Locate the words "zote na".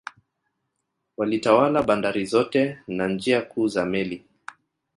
2.25-3.07